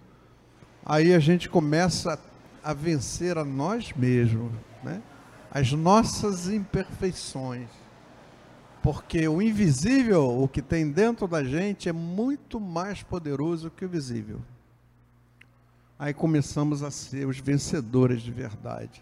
aí 0.84 1.14
a 1.14 1.20
gente 1.20 1.48
começa 1.48 2.20
a 2.64 2.74
vencer 2.74 3.38
a 3.38 3.46
nós 3.46 3.94
mesmos, 3.94 4.52
né? 4.84 5.02
as 5.52 5.72
nossas 5.72 6.50
imperfeições 6.50 7.70
porque 8.86 9.28
o 9.28 9.42
invisível, 9.42 10.44
o 10.44 10.48
que 10.48 10.62
tem 10.62 10.92
dentro 10.92 11.28
da 11.28 11.44
gente, 11.44 11.90
é 11.90 11.92
muito 11.92 12.60
mais 12.60 13.02
poderoso 13.02 13.72
que 13.72 13.84
o 13.84 13.90
visível. 13.90 14.40
Aí 15.98 16.14
começamos 16.14 16.84
a 16.84 16.92
ser 16.92 17.26
os 17.26 17.40
vencedores 17.40 18.22
de 18.22 18.30
verdade. 18.30 19.02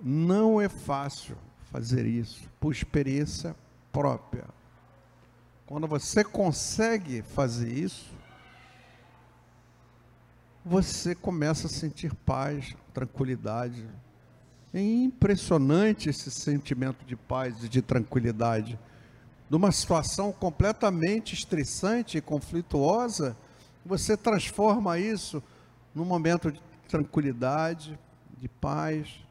Não 0.00 0.60
é 0.60 0.68
fácil 0.68 1.36
fazer 1.72 2.06
isso, 2.06 2.48
por 2.60 2.70
experiência 2.70 3.56
própria. 3.90 4.44
Quando 5.66 5.88
você 5.88 6.22
consegue 6.22 7.22
fazer 7.22 7.72
isso, 7.72 8.08
você 10.64 11.12
começa 11.12 11.66
a 11.66 11.70
sentir 11.70 12.14
paz, 12.14 12.76
tranquilidade. 12.94 13.84
É 14.72 14.80
impressionante 14.80 16.08
esse 16.08 16.30
sentimento 16.30 17.04
de 17.04 17.16
paz 17.16 17.64
e 17.64 17.68
de 17.68 17.82
tranquilidade 17.82 18.78
numa 19.52 19.70
situação 19.70 20.32
completamente 20.32 21.34
estressante 21.34 22.16
e 22.16 22.22
conflituosa, 22.22 23.36
você 23.84 24.16
transforma 24.16 24.98
isso 24.98 25.42
num 25.94 26.06
momento 26.06 26.50
de 26.50 26.58
tranquilidade, 26.88 27.98
de 28.38 28.48
paz. 28.48 29.22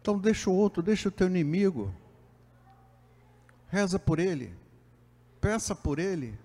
Então 0.00 0.18
deixa 0.18 0.50
o 0.50 0.54
outro, 0.54 0.82
deixa 0.82 1.08
o 1.08 1.12
teu 1.12 1.28
inimigo. 1.28 1.94
Reza 3.68 3.96
por 3.96 4.18
ele. 4.18 4.52
Peça 5.40 5.72
por 5.72 6.00
ele. 6.00 6.36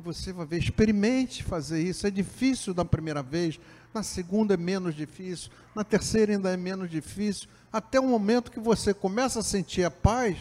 Você 0.00 0.32
vai 0.32 0.46
ver, 0.46 0.58
experimente 0.58 1.42
fazer 1.42 1.82
isso. 1.82 2.06
É 2.06 2.10
difícil 2.10 2.72
da 2.72 2.84
primeira 2.84 3.22
vez, 3.22 3.58
na 3.92 4.02
segunda 4.02 4.54
é 4.54 4.56
menos 4.56 4.94
difícil, 4.94 5.50
na 5.74 5.82
terceira 5.82 6.32
ainda 6.32 6.50
é 6.50 6.56
menos 6.56 6.90
difícil, 6.90 7.48
até 7.72 7.98
o 7.98 8.06
momento 8.06 8.50
que 8.50 8.60
você 8.60 8.94
começa 8.94 9.40
a 9.40 9.42
sentir 9.42 9.84
a 9.84 9.90
paz 9.90 10.38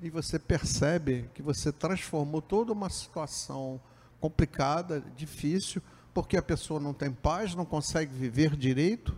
e 0.00 0.10
você 0.10 0.38
percebe 0.38 1.28
que 1.34 1.42
você 1.42 1.72
transformou 1.72 2.40
toda 2.40 2.72
uma 2.72 2.88
situação 2.88 3.80
complicada, 4.20 5.02
difícil, 5.16 5.82
porque 6.14 6.36
a 6.36 6.42
pessoa 6.42 6.78
não 6.78 6.92
tem 6.92 7.10
paz, 7.10 7.54
não 7.54 7.64
consegue 7.64 8.12
viver 8.12 8.56
direito. 8.56 9.16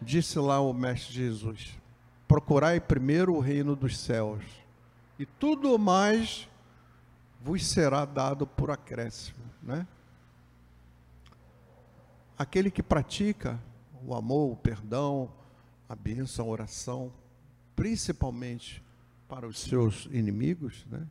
Disse 0.00 0.38
lá 0.38 0.60
o 0.60 0.72
Mestre 0.72 1.12
Jesus: 1.12 1.78
procurai 2.26 2.80
primeiro 2.80 3.34
o 3.34 3.40
reino 3.40 3.74
dos 3.74 3.98
céus 3.98 4.44
e 5.18 5.26
tudo 5.26 5.78
mais 5.78 6.48
vos 7.40 7.66
será 7.66 8.04
dado 8.04 8.46
por 8.46 8.70
acréscimo, 8.70 9.44
né? 9.62 9.86
Aquele 12.36 12.70
que 12.70 12.82
pratica 12.82 13.58
o 14.06 14.14
amor, 14.14 14.52
o 14.52 14.56
perdão, 14.56 15.30
a 15.88 15.96
bênção, 15.96 16.46
a 16.46 16.48
oração, 16.48 17.12
principalmente 17.74 18.82
para 19.28 19.46
os 19.46 19.58
seus 19.58 20.06
inimigos, 20.12 20.86
né? 20.90 21.06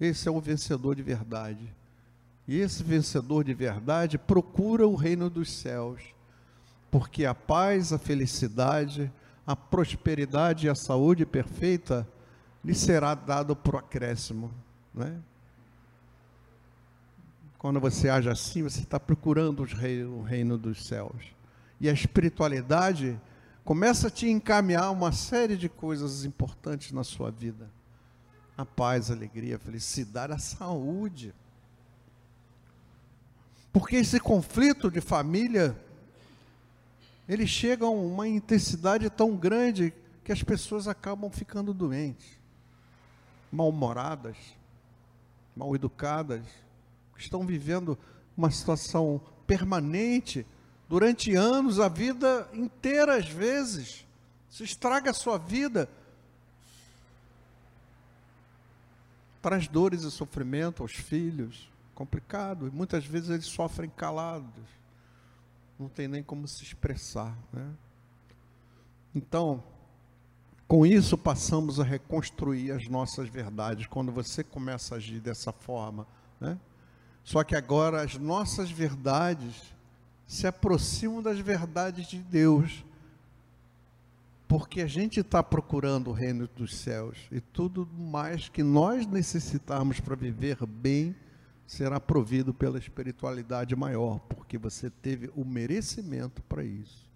esse 0.00 0.28
é 0.28 0.30
o 0.30 0.40
vencedor 0.40 0.94
de 0.94 1.02
verdade. 1.02 1.74
E 2.46 2.58
esse 2.58 2.82
vencedor 2.82 3.44
de 3.44 3.52
verdade 3.52 4.16
procura 4.16 4.86
o 4.86 4.94
reino 4.94 5.28
dos 5.28 5.50
céus, 5.52 6.02
porque 6.90 7.24
a 7.24 7.34
paz, 7.34 7.92
a 7.92 7.98
felicidade, 7.98 9.10
a 9.46 9.54
prosperidade 9.54 10.66
e 10.66 10.70
a 10.70 10.74
saúde 10.74 11.24
perfeita 11.24 12.06
lhe 12.64 12.74
será 12.74 13.14
dado 13.14 13.54
por 13.56 13.76
acréscimo. 13.76 14.52
Né? 14.94 15.18
Quando 17.58 17.78
você 17.78 18.08
age 18.08 18.28
assim, 18.28 18.62
você 18.62 18.80
está 18.80 18.98
procurando 18.98 19.62
rei, 19.64 20.02
o 20.04 20.22
reino 20.22 20.58
dos 20.58 20.86
céus. 20.86 21.22
E 21.80 21.88
a 21.88 21.92
espiritualidade 21.92 23.20
começa 23.64 24.08
a 24.08 24.10
te 24.10 24.28
encaminhar 24.28 24.90
uma 24.90 25.12
série 25.12 25.56
de 25.56 25.68
coisas 25.68 26.24
importantes 26.24 26.92
na 26.92 27.04
sua 27.04 27.30
vida. 27.30 27.70
A 28.56 28.66
paz, 28.66 29.10
a 29.10 29.14
alegria, 29.14 29.56
a 29.56 29.58
felicidade, 29.58 30.32
a 30.32 30.38
saúde. 30.38 31.34
Porque 33.72 33.96
esse 33.96 34.18
conflito 34.18 34.90
de 34.90 35.00
família, 35.00 35.76
ele 37.30 37.46
chega 37.46 37.86
a 37.86 37.90
uma 37.90 38.26
intensidade 38.26 39.08
tão 39.08 39.36
grande 39.36 39.94
que 40.24 40.32
as 40.32 40.42
pessoas 40.42 40.88
acabam 40.88 41.30
ficando 41.30 41.72
doentes, 41.72 42.26
mal-humoradas, 43.52 44.36
mal 45.54 45.72
educadas, 45.76 46.42
estão 47.16 47.46
vivendo 47.46 47.96
uma 48.36 48.50
situação 48.50 49.20
permanente 49.46 50.44
durante 50.88 51.32
anos, 51.36 51.78
a 51.78 51.86
vida 51.86 52.48
inteira 52.52 53.16
às 53.16 53.28
vezes. 53.28 54.04
Isso 54.50 54.64
estraga 54.64 55.12
a 55.12 55.14
sua 55.14 55.38
vida. 55.38 55.88
Traz 59.40 59.68
dores 59.68 60.02
e 60.02 60.10
sofrimento 60.10 60.82
aos 60.82 60.94
filhos, 60.94 61.70
complicado. 61.94 62.66
E 62.66 62.72
muitas 62.72 63.06
vezes 63.06 63.30
eles 63.30 63.46
sofrem 63.46 63.88
calados. 63.88 64.79
Não 65.80 65.88
tem 65.88 66.06
nem 66.06 66.22
como 66.22 66.46
se 66.46 66.62
expressar. 66.62 67.34
Né? 67.50 67.66
Então, 69.14 69.64
com 70.68 70.84
isso 70.84 71.16
passamos 71.16 71.80
a 71.80 71.84
reconstruir 71.84 72.70
as 72.70 72.86
nossas 72.86 73.30
verdades. 73.30 73.86
Quando 73.86 74.12
você 74.12 74.44
começa 74.44 74.94
a 74.94 74.98
agir 74.98 75.20
dessa 75.20 75.52
forma, 75.52 76.06
né? 76.38 76.58
Só 77.24 77.42
que 77.42 77.56
agora 77.56 78.02
as 78.02 78.16
nossas 78.16 78.70
verdades 78.70 79.74
se 80.26 80.46
aproximam 80.46 81.22
das 81.22 81.38
verdades 81.38 82.06
de 82.06 82.18
Deus, 82.18 82.84
porque 84.46 84.82
a 84.82 84.86
gente 84.86 85.20
está 85.20 85.42
procurando 85.42 86.10
o 86.10 86.12
reino 86.12 86.48
dos 86.56 86.76
céus 86.76 87.16
e 87.32 87.40
tudo 87.40 87.88
mais 87.96 88.48
que 88.48 88.62
nós 88.62 89.06
necessitarmos 89.06 89.98
para 89.98 90.14
viver 90.14 90.58
bem 90.66 91.14
será 91.70 92.00
provido 92.00 92.52
pela 92.52 92.80
espiritualidade 92.80 93.76
maior, 93.76 94.18
porque 94.28 94.58
você 94.58 94.90
teve 94.90 95.30
o 95.36 95.44
merecimento 95.44 96.42
para 96.42 96.64
isso. 96.64 97.08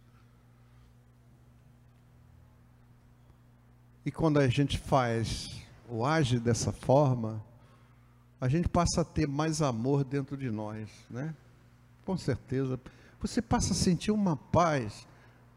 E 4.06 4.12
quando 4.12 4.38
a 4.38 4.46
gente 4.46 4.78
faz 4.78 5.60
ou 5.88 6.06
age 6.06 6.38
dessa 6.38 6.70
forma, 6.70 7.44
a 8.40 8.46
gente 8.46 8.68
passa 8.68 9.00
a 9.00 9.04
ter 9.04 9.26
mais 9.26 9.60
amor 9.60 10.04
dentro 10.04 10.36
de 10.36 10.52
nós, 10.52 10.88
né? 11.10 11.34
Com 12.04 12.16
certeza 12.16 12.78
você 13.20 13.42
passa 13.42 13.72
a 13.72 13.76
sentir 13.76 14.12
uma 14.12 14.36
paz, 14.36 15.04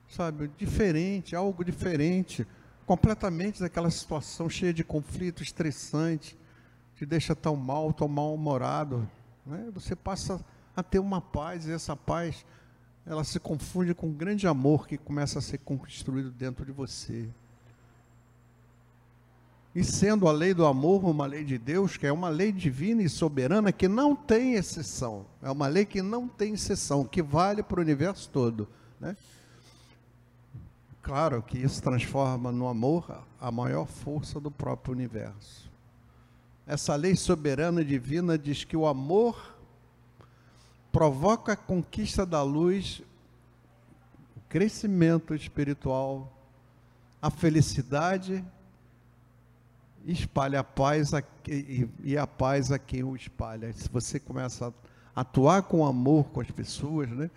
sabe, 0.10 0.50
diferente, 0.58 1.36
algo 1.36 1.64
diferente, 1.64 2.48
completamente 2.84 3.60
daquela 3.60 3.92
situação 3.92 4.50
cheia 4.50 4.74
de 4.74 4.84
conflito, 4.84 5.44
estressante, 5.44 6.36
te 6.98 7.06
deixa 7.06 7.36
tão 7.36 7.56
mal, 7.56 7.94
tão 7.94 8.08
mal-humorado. 8.08 9.08
Né? 9.46 9.70
Você 9.74 9.96
passa 9.96 10.44
a 10.76 10.82
ter 10.82 11.00
uma 11.00 11.22
paz, 11.22 11.68
e 11.68 11.72
essa 11.72 11.96
paz, 11.96 12.44
ela 13.06 13.24
se 13.24 13.40
confunde 13.40 13.94
com 13.94 14.08
um 14.08 14.14
grande 14.14 14.48
amor 14.48 14.88
que 14.88 14.98
começa 14.98 15.40
a 15.40 15.42
ser 15.42 15.60
construído 15.60 16.32
dentro 16.32 16.66
de 16.66 16.72
você. 16.72 17.30
E 19.76 19.84
sendo 19.84 20.28
a 20.28 20.32
lei 20.32 20.56
do 20.56 20.66
amor 20.66 21.06
uma 21.06 21.28
lei 21.28 21.44
de 21.44 21.60
Deus, 21.60 21.98
que 21.98 22.08
é 22.08 22.12
uma 22.12 22.30
lei 22.30 22.52
divina 22.52 23.04
e 23.04 23.08
soberana 23.08 23.72
que 23.72 23.88
não 23.88 24.16
tem 24.16 24.56
exceção, 24.56 25.24
é 25.40 25.52
uma 25.52 25.68
lei 25.68 25.86
que 25.86 26.02
não 26.02 26.28
tem 26.28 26.56
exceção, 26.56 27.06
que 27.06 27.22
vale 27.22 27.62
para 27.62 27.80
o 27.80 27.84
universo 27.84 28.28
todo. 28.30 28.68
Né? 29.00 29.16
Claro 31.04 31.44
que 31.44 31.60
isso 31.60 31.82
transforma 31.82 32.52
no 32.52 32.68
amor 32.68 33.24
a 33.40 33.52
maior 33.52 33.86
força 33.86 34.40
do 34.40 34.50
próprio 34.50 34.96
universo. 34.96 35.68
Essa 36.68 36.96
lei 36.96 37.16
soberana 37.16 37.84
divina 37.84 38.38
diz 38.38 38.66
que 38.66 38.76
o 38.76 38.86
amor 38.86 39.56
provoca 40.92 41.54
a 41.54 41.56
conquista 41.56 42.26
da 42.26 42.44
luz, 42.44 43.02
o 44.36 44.42
crescimento 44.50 45.34
espiritual, 45.34 46.30
a 47.22 47.30
felicidade 47.32 48.44
espalha 50.06 50.60
a 50.60 50.64
paz 50.64 51.14
a, 51.14 51.24
e, 51.48 51.88
e, 52.04 52.18
a 52.18 52.28
paz 52.28 52.72
a 52.72 52.78
quem 52.78 53.04
o 53.04 53.16
espalha. 53.16 53.72
Se 53.74 53.90
você 53.90 54.20
começa 54.20 54.74
a 55.16 55.22
atuar 55.22 55.64
com 55.64 55.86
amor 55.86 56.26
com 56.26 56.42
as 56.42 56.52
pessoas, 56.52 57.10
né? 57.10 57.30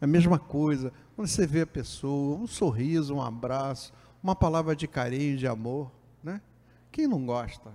É 0.00 0.04
a 0.04 0.08
mesma 0.08 0.38
coisa. 0.38 0.92
Quando 1.16 1.28
você 1.28 1.46
vê 1.46 1.62
a 1.62 1.66
pessoa, 1.66 2.38
um 2.38 2.46
sorriso, 2.46 3.14
um 3.14 3.22
abraço, 3.22 3.92
uma 4.22 4.34
palavra 4.34 4.76
de 4.76 4.86
carinho, 4.86 5.36
de 5.36 5.46
amor, 5.46 5.90
né? 6.22 6.40
Quem 6.92 7.06
não 7.06 7.24
gosta? 7.24 7.70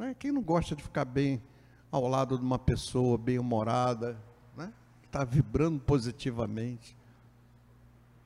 Né? 0.00 0.16
Quem 0.18 0.32
não 0.32 0.40
gosta 0.40 0.74
de 0.74 0.82
ficar 0.82 1.04
bem 1.04 1.42
ao 1.92 2.08
lado 2.08 2.38
de 2.38 2.42
uma 2.42 2.58
pessoa 2.58 3.18
bem 3.18 3.38
humorada, 3.38 4.18
né? 4.56 4.72
Que 5.02 5.08
está 5.08 5.24
vibrando 5.24 5.78
positivamente. 5.78 6.96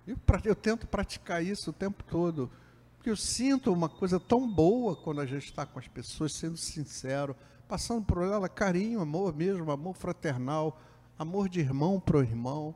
Eu, 0.06 0.16
eu 0.44 0.54
tento 0.54 0.86
praticar 0.86 1.44
isso 1.44 1.70
o 1.70 1.72
tempo 1.72 2.04
todo 2.04 2.48
porque 2.96 3.10
eu 3.10 3.16
sinto 3.16 3.72
uma 3.72 3.88
coisa 3.88 4.20
tão 4.20 4.48
boa 4.48 4.94
quando 4.94 5.20
a 5.20 5.26
gente 5.26 5.46
está 5.46 5.66
com 5.66 5.80
as 5.80 5.88
pessoas, 5.88 6.32
sendo 6.32 6.56
sincero, 6.56 7.34
passando 7.66 8.04
por 8.04 8.22
ela 8.22 8.48
carinho, 8.48 9.00
amor 9.00 9.34
mesmo, 9.34 9.68
amor 9.72 9.94
fraternal, 9.96 10.80
amor 11.18 11.48
de 11.48 11.58
irmão 11.58 11.98
para 11.98 12.18
o 12.18 12.22
irmão, 12.22 12.72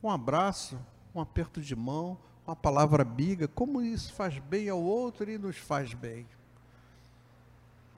um 0.00 0.08
abraço, 0.08 0.78
um 1.12 1.20
aperto 1.20 1.60
de 1.60 1.74
mão, 1.74 2.16
uma 2.46 2.54
palavra 2.54 3.02
amiga, 3.02 3.48
como 3.48 3.82
isso 3.82 4.12
faz 4.12 4.38
bem 4.38 4.68
ao 4.68 4.80
outro 4.80 5.28
e 5.28 5.36
nos 5.36 5.56
faz 5.56 5.92
bem. 5.94 6.28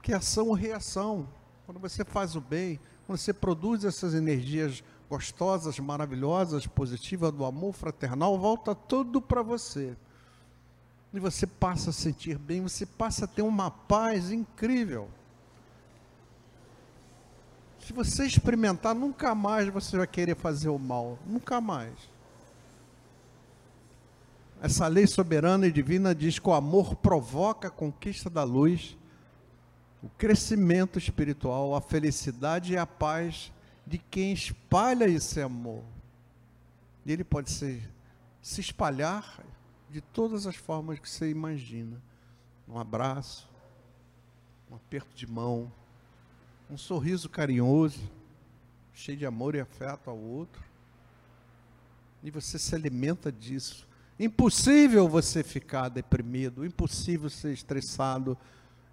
Que 0.01 0.13
ação 0.13 0.47
ou 0.47 0.53
reação. 0.53 1.27
Quando 1.65 1.79
você 1.79 2.03
faz 2.03 2.35
o 2.35 2.41
bem, 2.41 2.79
quando 3.05 3.17
você 3.17 3.33
produz 3.33 3.83
essas 3.83 4.13
energias 4.13 4.83
gostosas, 5.09 5.79
maravilhosas, 5.79 6.67
positivas 6.67 7.31
do 7.31 7.45
amor 7.45 7.73
fraternal, 7.73 8.37
volta 8.37 8.73
tudo 8.75 9.21
para 9.21 9.41
você 9.41 9.95
e 11.13 11.19
você 11.19 11.47
passa 11.47 11.89
a 11.89 11.93
sentir 11.93 12.37
bem, 12.37 12.61
você 12.61 12.85
passa 12.85 13.25
a 13.25 13.27
ter 13.27 13.41
uma 13.41 13.71
paz 13.71 14.31
incrível. 14.31 15.09
Se 17.79 17.91
você 17.91 18.25
experimentar, 18.25 18.93
nunca 18.93 19.33
mais 19.33 19.67
você 19.69 19.97
vai 19.97 20.05
querer 20.05 20.35
fazer 20.35 20.69
o 20.69 20.77
mal, 20.77 21.17
nunca 21.25 21.59
mais. 21.59 21.93
Essa 24.61 24.85
lei 24.87 25.07
soberana 25.07 25.65
e 25.65 25.71
divina 25.71 26.13
diz 26.13 26.37
que 26.37 26.47
o 26.47 26.53
amor 26.53 26.95
provoca 26.95 27.69
a 27.69 27.71
conquista 27.71 28.29
da 28.29 28.43
luz, 28.43 28.95
o 30.01 30.09
crescimento 30.09 30.97
espiritual, 30.97 31.75
a 31.75 31.81
felicidade 31.81 32.73
e 32.73 32.77
a 32.77 32.85
paz 32.85 33.51
de 33.85 33.97
quem 33.97 34.31
espalha 34.31 35.05
esse 35.05 35.41
amor. 35.41 35.83
E 37.05 37.11
ele 37.11 37.23
pode 37.23 37.49
ser, 37.51 37.81
se 38.41 38.61
espalhar 38.61 39.43
de 39.89 39.99
todas 39.99 40.45
as 40.45 40.55
formas 40.55 40.99
que 40.99 41.09
você 41.09 41.29
imagina. 41.29 42.01
Um 42.67 42.77
abraço, 42.77 43.49
um 44.69 44.75
aperto 44.75 45.13
de 45.15 45.25
mão, 45.25 45.71
um 46.69 46.77
sorriso 46.77 47.27
carinhoso, 47.27 47.99
cheio 48.93 49.17
de 49.17 49.25
amor 49.25 49.55
e 49.55 49.59
afeto 49.59 50.09
ao 50.09 50.17
outro. 50.17 50.63
E 52.21 52.29
você 52.29 52.59
se 52.59 52.75
alimenta 52.75 53.31
disso. 53.31 53.87
Impossível 54.19 55.07
você 55.07 55.41
ficar 55.41 55.89
deprimido, 55.89 56.65
impossível 56.65 57.29
ser 57.29 57.53
estressado, 57.53 58.37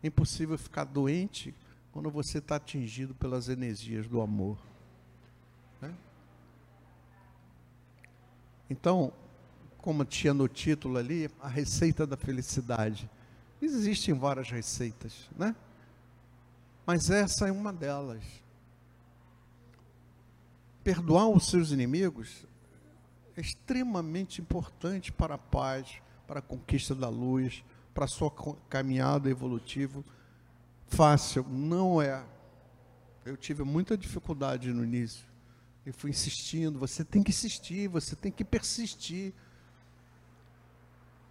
impossível 0.06 0.56
ficar 0.56 0.84
doente 0.84 1.54
quando 1.92 2.10
você 2.10 2.38
está 2.38 2.56
atingido 2.56 3.14
pelas 3.14 3.48
energias 3.48 4.06
do 4.06 4.20
amor. 4.20 4.58
Né? 5.80 5.94
Então, 8.68 9.12
como 9.86 10.04
tinha 10.04 10.34
no 10.34 10.48
título 10.48 10.98
ali, 10.98 11.30
a 11.40 11.46
receita 11.46 12.04
da 12.04 12.16
felicidade. 12.16 13.08
Existem 13.62 14.12
várias 14.12 14.50
receitas, 14.50 15.30
né? 15.38 15.54
Mas 16.84 17.08
essa 17.08 17.46
é 17.46 17.52
uma 17.52 17.72
delas. 17.72 18.22
Perdoar 20.82 21.28
os 21.28 21.46
seus 21.46 21.70
inimigos 21.70 22.44
é 23.36 23.40
extremamente 23.40 24.40
importante 24.40 25.12
para 25.12 25.34
a 25.36 25.38
paz, 25.38 26.00
para 26.26 26.40
a 26.40 26.42
conquista 26.42 26.94
da 26.94 27.08
luz, 27.08 27.64
para 27.96 28.06
sua 28.06 28.30
caminhada 28.68 29.30
evolutiva 29.30 30.04
fácil. 30.86 31.46
Não 31.48 32.02
é. 32.02 32.22
Eu 33.24 33.38
tive 33.38 33.62
muita 33.62 33.96
dificuldade 33.96 34.70
no 34.70 34.84
início. 34.84 35.24
E 35.86 35.92
fui 35.92 36.10
insistindo. 36.10 36.78
Você 36.78 37.02
tem 37.02 37.22
que 37.22 37.30
insistir, 37.30 37.88
você 37.88 38.14
tem 38.14 38.30
que 38.30 38.44
persistir. 38.44 39.32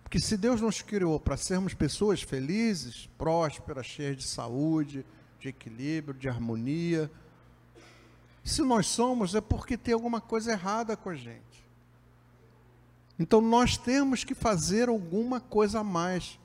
Porque 0.01 0.19
se 0.19 0.35
Deus 0.35 0.59
nos 0.59 0.81
criou 0.81 1.19
para 1.19 1.37
sermos 1.37 1.75
pessoas 1.75 2.23
felizes, 2.23 3.07
prósperas, 3.15 3.85
cheias 3.85 4.17
de 4.17 4.23
saúde, 4.23 5.05
de 5.39 5.49
equilíbrio, 5.49 6.17
de 6.17 6.27
harmonia, 6.27 7.11
se 8.43 8.63
nós 8.63 8.87
somos, 8.87 9.35
é 9.35 9.41
porque 9.41 9.77
tem 9.77 9.93
alguma 9.93 10.19
coisa 10.19 10.51
errada 10.51 10.97
com 10.97 11.09
a 11.09 11.15
gente. 11.15 11.63
Então 13.19 13.39
nós 13.39 13.77
temos 13.77 14.23
que 14.23 14.33
fazer 14.33 14.89
alguma 14.89 15.39
coisa 15.39 15.81
a 15.81 15.83
mais. 15.83 16.39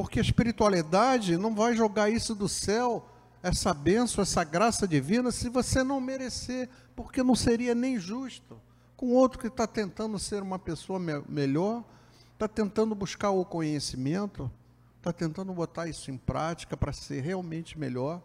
Porque 0.00 0.18
a 0.18 0.22
espiritualidade 0.22 1.36
não 1.36 1.54
vai 1.54 1.76
jogar 1.76 2.08
isso 2.08 2.34
do 2.34 2.48
céu, 2.48 3.06
essa 3.42 3.74
benção, 3.74 4.22
essa 4.22 4.42
graça 4.42 4.88
divina, 4.88 5.30
se 5.30 5.50
você 5.50 5.84
não 5.84 6.00
merecer, 6.00 6.70
porque 6.96 7.22
não 7.22 7.34
seria 7.34 7.74
nem 7.74 7.98
justo. 7.98 8.58
Com 8.96 9.12
outro 9.12 9.38
que 9.38 9.48
está 9.48 9.66
tentando 9.66 10.18
ser 10.18 10.42
uma 10.42 10.58
pessoa 10.58 10.98
me 10.98 11.22
melhor, 11.28 11.84
está 12.32 12.48
tentando 12.48 12.94
buscar 12.94 13.28
o 13.28 13.44
conhecimento, 13.44 14.50
está 14.96 15.12
tentando 15.12 15.52
botar 15.52 15.86
isso 15.86 16.10
em 16.10 16.16
prática 16.16 16.78
para 16.78 16.94
ser 16.94 17.20
realmente 17.20 17.78
melhor. 17.78 18.22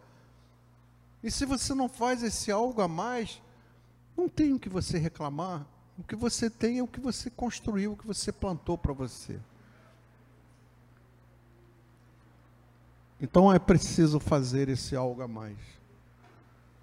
E 1.22 1.30
se 1.30 1.46
você 1.46 1.74
não 1.74 1.90
faz 1.90 2.24
esse 2.24 2.54
algo 2.54 2.82
a 2.82 2.88
mais, 2.88 3.42
não 4.16 4.30
tem 4.30 4.54
o 4.54 4.60
que 4.60 4.70
você 4.70 4.98
reclamar. 4.98 5.68
O 6.00 6.04
que 6.04 6.16
você 6.16 6.50
tem 6.50 6.80
é 6.80 6.84
o 6.84 6.88
que 6.88 7.02
você 7.02 7.30
construiu, 7.30 7.92
o 7.92 7.98
que 7.98 8.08
você 8.08 8.32
plantou 8.32 8.78
para 8.78 8.94
você. 8.94 9.38
Então 13.19 13.51
é 13.51 13.58
preciso 13.58 14.19
fazer 14.19 14.69
esse 14.69 14.95
algo 14.95 15.21
a 15.21 15.28
mais 15.28 15.58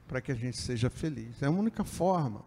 para 0.08 0.20
que 0.20 0.30
a 0.30 0.34
gente 0.34 0.58
seja 0.58 0.90
feliz. 0.90 1.42
É 1.42 1.46
a 1.46 1.50
única 1.50 1.84
forma. 1.84 2.44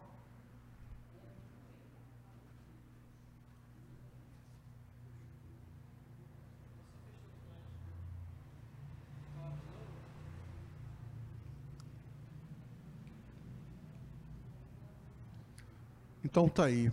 Então 16.24 16.50
tá 16.50 16.66
aí. 16.66 16.92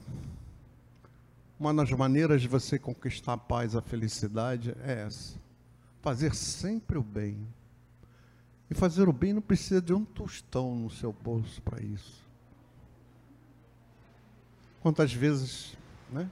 Uma 1.58 1.74
das 1.74 1.90
maneiras 1.90 2.40
de 2.40 2.48
você 2.48 2.78
conquistar 2.78 3.32
a 3.32 3.36
paz, 3.36 3.74
a 3.74 3.82
felicidade 3.82 4.74
é 4.84 5.02
essa. 5.02 5.36
Fazer 6.02 6.34
sempre 6.34 6.98
o 6.98 7.02
bem. 7.02 7.38
E 8.68 8.74
fazer 8.74 9.08
o 9.08 9.12
bem 9.12 9.32
não 9.32 9.40
precisa 9.40 9.80
de 9.80 9.94
um 9.94 10.04
tostão 10.04 10.74
no 10.74 10.90
seu 10.90 11.12
bolso 11.12 11.62
para 11.62 11.80
isso. 11.80 12.20
Quantas 14.82 15.12
vezes, 15.12 15.76
né? 16.10 16.28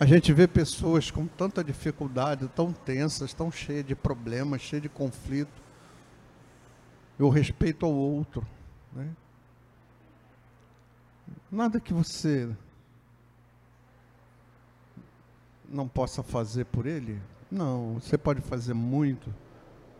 A 0.00 0.06
gente 0.06 0.32
vê 0.32 0.48
pessoas 0.48 1.10
com 1.10 1.26
tanta 1.26 1.62
dificuldade, 1.62 2.48
tão 2.48 2.72
tensas, 2.72 3.34
tão 3.34 3.52
cheias 3.52 3.84
de 3.84 3.94
problemas, 3.94 4.62
cheias 4.62 4.82
de 4.82 4.88
conflito. 4.88 5.62
E 7.18 7.22
o 7.22 7.28
respeito 7.28 7.84
ao 7.84 7.92
outro, 7.92 8.44
né? 8.92 9.14
Nada 11.50 11.78
que 11.78 11.92
você 11.92 12.50
não 15.72 15.88
possa 15.88 16.22
fazer 16.22 16.66
por 16.66 16.86
ele? 16.86 17.20
Não, 17.50 17.94
você 17.94 18.18
pode 18.18 18.40
fazer 18.40 18.74
muito. 18.74 19.32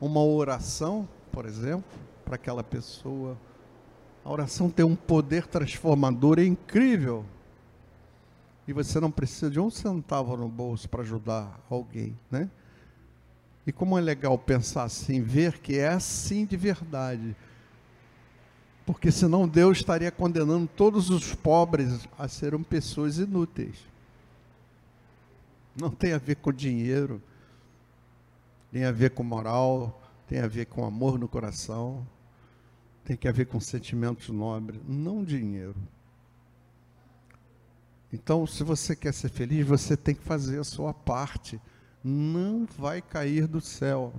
Uma 0.00 0.22
oração, 0.22 1.08
por 1.30 1.46
exemplo, 1.46 1.84
para 2.24 2.34
aquela 2.36 2.62
pessoa. 2.62 3.36
A 4.24 4.30
oração 4.30 4.70
tem 4.70 4.84
um 4.84 4.94
poder 4.94 5.46
transformador 5.46 6.38
incrível. 6.38 7.24
E 8.68 8.72
você 8.72 9.00
não 9.00 9.10
precisa 9.10 9.50
de 9.50 9.58
um 9.58 9.70
centavo 9.70 10.36
no 10.36 10.48
bolso 10.48 10.88
para 10.88 11.02
ajudar 11.02 11.60
alguém, 11.68 12.16
né? 12.30 12.48
E 13.66 13.72
como 13.72 13.98
é 13.98 14.00
legal 14.00 14.38
pensar 14.38 14.84
assim, 14.84 15.20
ver 15.20 15.58
que 15.58 15.78
é 15.78 15.88
assim 15.88 16.44
de 16.44 16.56
verdade 16.56 17.36
porque 18.84 19.10
senão 19.10 19.46
Deus 19.46 19.78
estaria 19.78 20.10
condenando 20.10 20.68
todos 20.76 21.10
os 21.10 21.34
pobres 21.34 22.08
a 22.18 22.28
serem 22.28 22.62
pessoas 22.62 23.18
inúteis. 23.18 23.76
Não 25.76 25.90
tem 25.90 26.12
a 26.12 26.18
ver 26.18 26.36
com 26.36 26.52
dinheiro, 26.52 27.22
tem 28.70 28.84
a 28.84 28.92
ver 28.92 29.10
com 29.10 29.22
moral, 29.22 30.02
tem 30.26 30.40
a 30.40 30.46
ver 30.46 30.66
com 30.66 30.84
amor 30.84 31.18
no 31.18 31.28
coração, 31.28 32.06
tem 33.04 33.16
que 33.16 33.30
ver 33.32 33.46
com 33.46 33.58
sentimentos 33.60 34.28
nobres, 34.28 34.80
não 34.86 35.24
dinheiro. 35.24 35.76
Então, 38.12 38.46
se 38.46 38.62
você 38.62 38.94
quer 38.94 39.14
ser 39.14 39.30
feliz, 39.30 39.66
você 39.66 39.96
tem 39.96 40.14
que 40.14 40.22
fazer 40.22 40.58
a 40.60 40.64
sua 40.64 40.92
parte. 40.92 41.60
Não 42.04 42.66
vai 42.66 43.00
cair 43.00 43.46
do 43.46 43.60
céu 43.60 44.12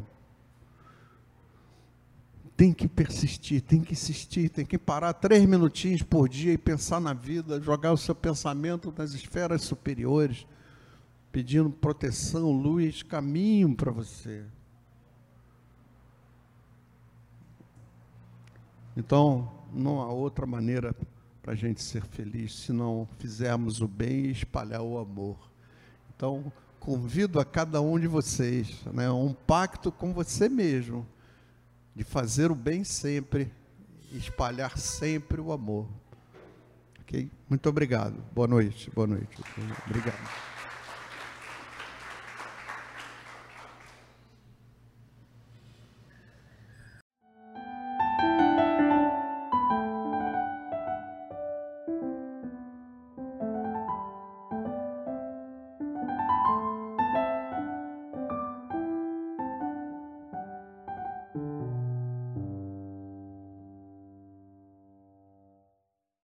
tem 2.55 2.71
que 2.71 2.87
persistir, 2.87 3.61
tem 3.61 3.81
que 3.81 3.93
insistir, 3.93 4.49
tem 4.49 4.65
que 4.65 4.77
parar 4.77 5.13
três 5.13 5.43
minutinhos 5.45 6.01
por 6.03 6.29
dia 6.29 6.53
e 6.53 6.57
pensar 6.57 7.01
na 7.01 7.13
vida, 7.13 7.59
jogar 7.59 7.91
o 7.91 7.97
seu 7.97 8.13
pensamento 8.13 8.93
nas 8.95 9.13
esferas 9.13 9.63
superiores, 9.63 10.45
pedindo 11.33 11.67
proteção, 11.71 12.51
luz, 12.51 13.01
caminho 13.01 13.75
para 13.75 13.91
você. 13.91 14.45
Então, 18.95 19.51
não 19.73 19.99
há 19.99 20.07
outra 20.07 20.45
maneira 20.45 20.95
para 21.41 21.53
a 21.53 21.55
gente 21.55 21.81
ser 21.81 22.05
feliz 22.05 22.53
se 22.53 22.71
não 22.71 23.07
fizermos 23.17 23.81
o 23.81 23.87
bem 23.87 24.27
e 24.27 24.31
espalhar 24.31 24.83
o 24.83 24.99
amor. 24.99 25.35
Então, 26.15 26.53
convido 26.79 27.39
a 27.39 27.45
cada 27.45 27.81
um 27.81 27.99
de 27.99 28.07
vocês, 28.07 28.85
né, 28.93 29.09
um 29.09 29.33
pacto 29.33 29.91
com 29.91 30.13
você 30.13 30.47
mesmo 30.47 31.03
de 31.95 32.03
fazer 32.03 32.51
o 32.51 32.55
bem 32.55 32.83
sempre, 32.83 33.51
espalhar 34.11 34.77
sempre 34.77 35.41
o 35.41 35.51
amor. 35.51 35.87
Ok? 37.01 37.27
Muito 37.49 37.67
obrigado. 37.67 38.23
Boa 38.31 38.47
noite. 38.47 38.91
Boa 38.91 39.07
noite. 39.07 39.41
Obrigado. 39.87 40.52